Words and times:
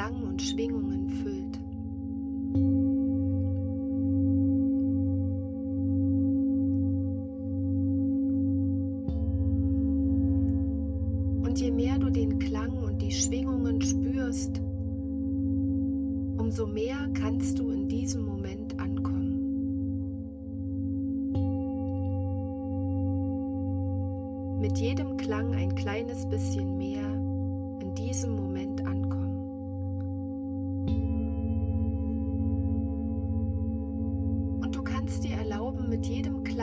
Klang 0.00 0.22
und 0.22 0.40
Schwingungen 0.40 1.10
füllt. 1.10 1.39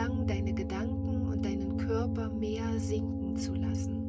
Klang 0.07 0.25
deine 0.25 0.53
Gedanken 0.53 1.28
und 1.28 1.44
deinen 1.44 1.75
Körper 1.75 2.29
mehr 2.29 2.79
sinken 2.79 3.35
zu 3.35 3.53
lassen. 3.56 4.07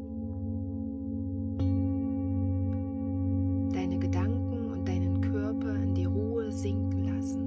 Deine 3.73 3.99
Gedanken 3.99 4.71
und 4.71 4.87
deinen 4.87 5.21
Körper 5.21 5.75
in 5.75 5.95
die 5.97 6.05
Ruhe 6.05 6.53
sinken 6.53 7.03
lassen. 7.03 7.41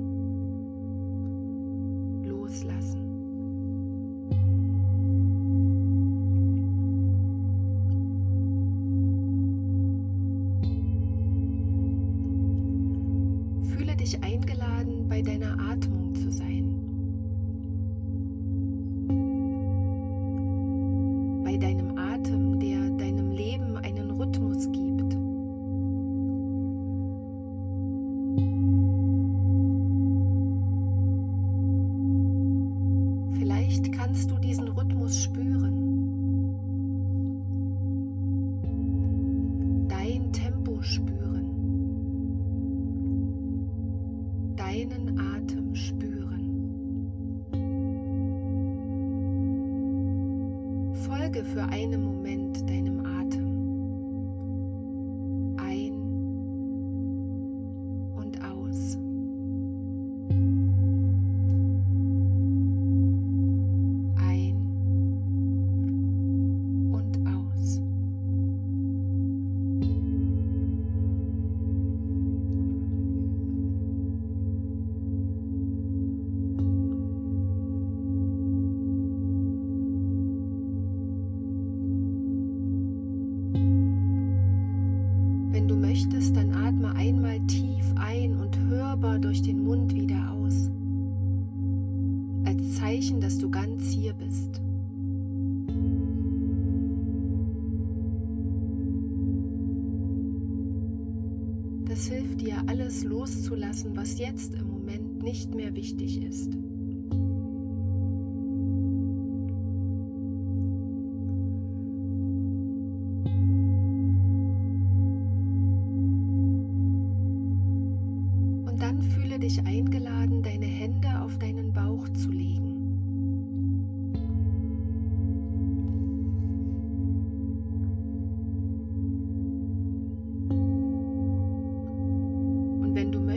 Loslassen. 2.25 2.99
Fühle 13.63 13.95
dich 13.95 14.21
eingeladen, 14.21 15.07
bei 15.07 15.21
deiner 15.21 15.57
Atmung 15.57 16.13
zu 16.15 16.29
sein. 16.29 16.80
für 51.43 51.63
eine 51.63 51.97
Monat 51.97 52.10
Das 101.91 102.05
hilft 102.05 102.39
dir, 102.39 102.55
alles 102.67 103.03
loszulassen, 103.03 103.97
was 103.97 104.17
jetzt 104.17 104.53
im 104.53 104.69
Moment 104.69 105.21
nicht 105.21 105.53
mehr 105.53 105.75
wichtig 105.75 106.23
ist. 106.23 106.53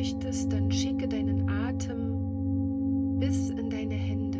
möchtest, 0.04 0.52
dann 0.52 0.70
schicke 0.70 1.08
deinen 1.08 1.48
Atem 1.48 3.18
bis 3.18 3.48
in 3.48 3.70
deine 3.70 3.94
Hände. 3.94 4.38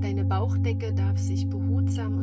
Deine 0.00 0.24
Bauchdecke 0.24 0.94
darf 0.94 1.18
sich 1.18 1.46
behutsam 1.50 2.13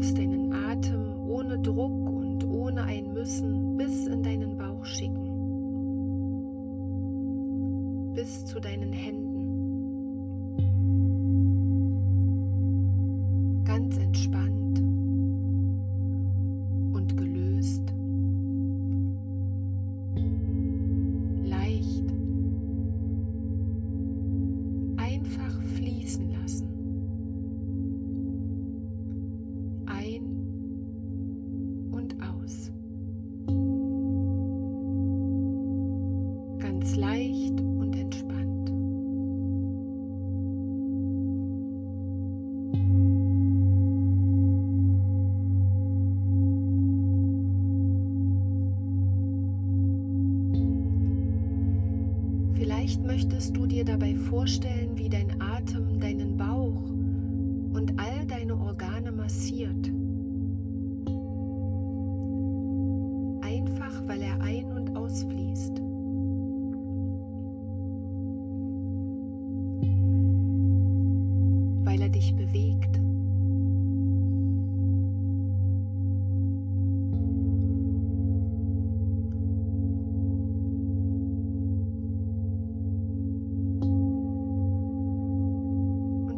darfst 0.00 0.16
deinen 0.16 0.52
Atem 0.54 1.28
ohne 1.28 1.58
Druck 1.58 2.08
und 2.08 2.42
ohne 2.48 2.84
ein 2.84 3.12
Müssen 3.12 3.76
bis 3.76 4.06
in 4.06 4.22
deinen 4.22 4.56
Bauch 4.56 4.82
schicken, 4.86 5.26
bis 8.14 8.46
zu 8.46 8.60
deinen 8.60 8.94
Händen. 8.94 9.29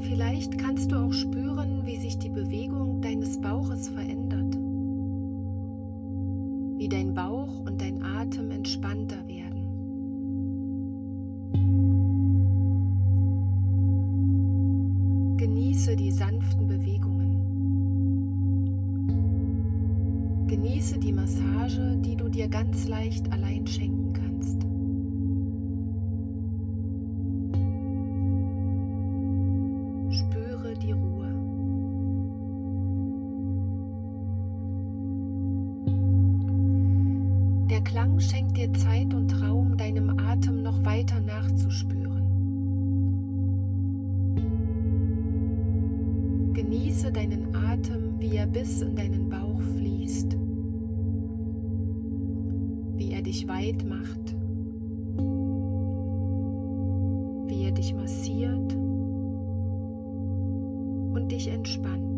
Vielleicht 0.02 0.58
kannst 0.58 0.90
du 0.90 0.96
auch 0.96 1.12
spüren, 1.12 1.86
wie 1.86 1.96
sich 1.96 2.18
die 2.18 2.28
Bewegung 2.28 3.00
deines 3.00 3.40
Bauches 3.40 3.88
verändert, 3.88 4.56
wie 6.76 6.88
dein 6.88 7.14
Bauch 7.14 7.60
und 7.60 7.80
dein 7.80 8.02
Atem 8.02 8.50
entspannter 8.50 9.26
werden. 9.28 9.62
Genieße 15.36 15.94
die 15.94 16.10
sanften 16.10 16.66
Bewegungen. 16.66 17.38
Genieße 20.48 20.98
die 20.98 21.12
Massage, 21.12 21.96
die 21.98 22.16
du 22.16 22.28
dir 22.28 22.48
ganz 22.48 22.88
leicht 22.88 23.32
allein 23.32 23.66
schenken 23.68 24.01
Klang 37.84 38.20
schenkt 38.20 38.56
dir 38.56 38.72
Zeit 38.74 39.12
und 39.12 39.42
Raum, 39.42 39.76
deinem 39.76 40.18
Atem 40.18 40.62
noch 40.62 40.84
weiter 40.84 41.20
nachzuspüren. 41.20 42.12
Genieße 46.54 47.12
deinen 47.12 47.54
Atem, 47.54 48.18
wie 48.18 48.36
er 48.36 48.46
bis 48.46 48.82
in 48.82 48.94
deinen 48.96 49.28
Bauch 49.28 49.60
fließt, 49.60 50.36
wie 52.96 53.12
er 53.12 53.22
dich 53.22 53.48
weit 53.48 53.84
macht, 53.86 54.36
wie 57.48 57.64
er 57.64 57.72
dich 57.72 57.94
massiert 57.94 58.74
und 61.14 61.28
dich 61.30 61.48
entspannt. 61.48 62.11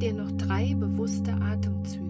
Dir 0.00 0.14
noch 0.14 0.30
drei 0.32 0.74
bewusste 0.74 1.32
Atemzüge. 1.34 2.09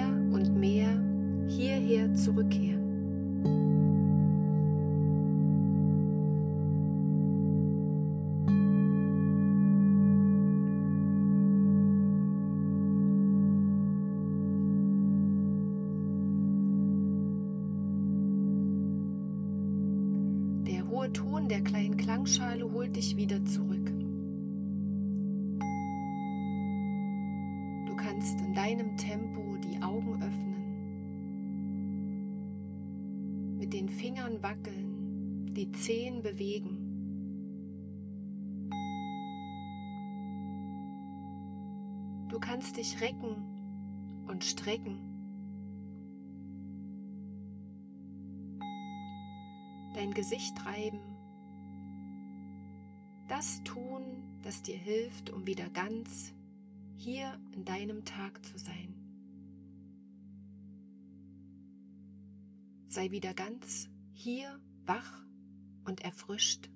Tempo 29.00 29.56
die 29.56 29.82
Augen 29.82 30.22
öffnen, 30.22 30.60
mit 33.56 33.72
den 33.72 33.88
Fingern 33.88 34.42
wackeln, 34.42 35.54
die 35.54 35.72
Zehen 35.72 36.22
bewegen. 36.22 36.86
Du 42.28 42.38
kannst 42.38 42.76
dich 42.76 43.00
recken 43.00 43.42
und 44.28 44.44
strecken. 44.44 45.10
dein 49.94 50.14
Gesicht 50.14 50.64
reiben. 50.64 51.00
Das 53.28 53.62
tun, 53.64 54.02
das 54.42 54.62
dir 54.62 54.78
hilft, 54.78 55.30
um 55.30 55.46
wieder 55.46 55.68
ganz 55.70 56.32
hier 57.00 57.40
in 57.54 57.64
deinem 57.64 58.04
Tag 58.04 58.44
zu 58.44 58.58
sein. 58.58 58.94
Sei 62.88 63.10
wieder 63.10 63.32
ganz 63.32 63.88
hier 64.12 64.60
wach 64.84 65.24
und 65.84 66.02
erfrischt 66.02 66.68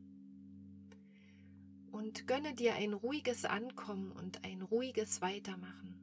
und 1.91 2.27
gönne 2.27 2.55
dir 2.55 2.75
ein 2.75 2.95
ruhiges 2.95 3.45
Ankommen 3.45 4.13
und 4.13 4.45
ein 4.47 4.63
ruhiges 4.63 5.21
Weitermachen. 5.21 6.01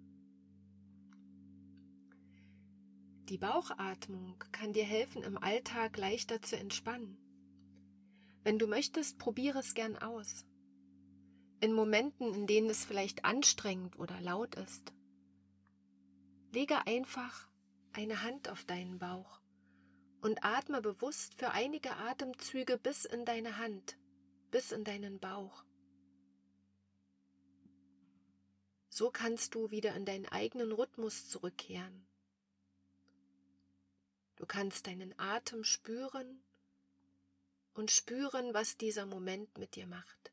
Die 3.30 3.40
Bauchatmung 3.40 4.38
kann 4.52 4.72
dir 4.72 4.86
helfen, 4.86 5.24
im 5.24 5.40
Alltag 5.40 5.98
leichter 5.98 6.44
zu 6.44 6.58
entspannen. 6.60 7.18
Wenn 8.44 8.60
du 8.60 8.68
möchtest, 8.68 9.18
probiere 9.18 9.60
es 9.60 9.74
gern 9.74 9.98
aus. 9.98 10.46
In 11.62 11.74
Momenten, 11.74 12.34
in 12.34 12.48
denen 12.48 12.70
es 12.70 12.84
vielleicht 12.84 13.24
anstrengend 13.24 13.98
oder 14.00 14.20
laut 14.20 14.56
ist. 14.56 14.92
Lege 16.52 16.88
einfach 16.88 17.48
eine 17.94 18.24
Hand 18.24 18.50
auf 18.50 18.66
deinen 18.66 18.98
Bauch 18.98 19.40
und 20.22 20.44
atme 20.44 20.82
bewusst 20.82 21.36
für 21.36 21.52
einige 21.52 21.96
Atemzüge 21.96 22.78
bis 22.78 23.06
in 23.06 23.26
deine 23.26 23.58
Hand, 23.58 23.98
bis 24.50 24.72
in 24.72 24.84
deinen 24.84 25.20
Bauch. 25.20 25.64
So 28.90 29.12
kannst 29.12 29.54
du 29.54 29.70
wieder 29.70 29.96
in 29.96 30.06
deinen 30.06 30.26
eigenen 30.26 30.72
Rhythmus 30.72 31.30
zurückkehren. 31.30 32.08
Du 34.36 34.48
kannst 34.48 34.88
deinen 34.88 35.14
Atem 35.20 35.64
spüren 35.64 36.44
und 37.76 37.92
spüren, 37.92 38.54
was 38.56 38.78
dieser 38.78 39.06
Moment 39.06 39.58
mit 39.60 39.76
dir 39.76 39.86
macht. 39.86 40.32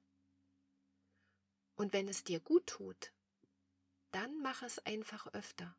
Und 1.79 1.93
wenn 1.93 2.09
es 2.09 2.25
dir 2.25 2.41
gut 2.41 2.67
tut, 2.67 3.13
dann 4.11 4.43
mach 4.43 4.63
es 4.63 4.81
einfach 4.81 5.33
öfter. 5.33 5.77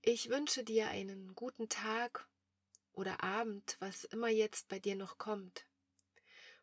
Ich 0.00 0.28
wünsche 0.28 0.62
dir 0.62 0.90
einen 0.90 1.34
guten 1.34 1.68
Tag 1.68 2.28
oder 2.92 3.24
Abend, 3.24 3.76
was 3.80 4.04
immer 4.04 4.28
jetzt 4.28 4.68
bei 4.68 4.78
dir 4.78 4.94
noch 4.94 5.18
kommt. 5.18 5.66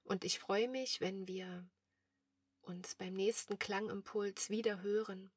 Und 0.04 0.24
ich 0.24 0.40
freue 0.40 0.70
mich, 0.70 1.02
wenn 1.02 1.28
wir 1.28 1.70
uns 2.62 2.96
beim 2.96 3.14
nächsten 3.14 3.60
Klangimpuls 3.60 4.50
wieder 4.50 4.82
hören. 4.82 5.34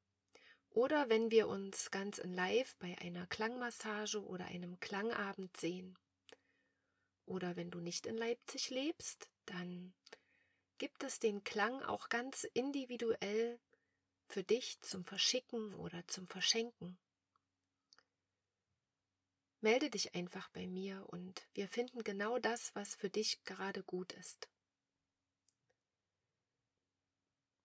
Oder 0.69 1.09
wenn 1.09 1.29
wir 1.29 1.49
uns 1.49 1.91
ganz 1.91 2.19
in 2.19 2.33
Live 2.33 2.77
bei 2.77 2.97
einer 2.99 3.27
Klangmassage 3.27 4.23
oder 4.23 4.45
einem 4.45 4.79
Klangabend 4.79 5.57
sehen. 5.57 5.99
Oder 7.25 7.57
wenn 7.57 7.69
du 7.69 7.81
nicht 7.81 8.05
in 8.05 8.15
Leipzig 8.15 8.69
lebst, 8.69 9.32
dann 9.45 9.93
gibt 10.77 11.03
es 11.03 11.19
den 11.19 11.43
Klang 11.43 11.81
auch 11.83 12.09
ganz 12.09 12.43
individuell 12.53 13.59
für 14.27 14.43
dich 14.43 14.79
zum 14.81 15.05
Verschicken 15.05 15.73
oder 15.75 16.07
zum 16.07 16.27
Verschenken. 16.27 16.97
Melde 19.61 19.89
dich 19.89 20.13
einfach 20.13 20.49
bei 20.49 20.67
mir 20.67 21.05
und 21.09 21.47
wir 21.53 21.67
finden 21.67 22.03
genau 22.03 22.37
das, 22.39 22.75
was 22.75 22.95
für 22.95 23.09
dich 23.09 23.43
gerade 23.45 23.83
gut 23.83 24.11
ist. 24.13 24.49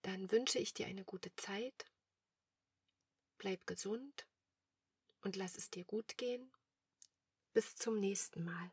Dann 0.02 0.30
wünsche 0.30 0.58
ich 0.58 0.74
dir 0.74 0.86
eine 0.86 1.04
gute 1.04 1.34
Zeit 1.34 1.86
bleib 3.38 3.66
gesund 3.66 4.26
und 5.22 5.36
lass 5.36 5.56
es 5.56 5.70
dir 5.70 5.84
gut 5.84 6.18
gehen. 6.18 6.52
Bis 7.52 7.76
zum 7.76 7.98
nächsten 7.98 8.44
Mal. 8.44 8.70